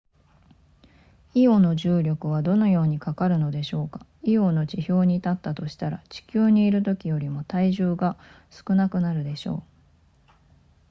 [1.35, 8.17] イオの重力はどのようにかかるのでしょうかイオの地表に立ったとしたら地球にいるときよりも体重が
[8.49, 9.63] 少なくなるでしょう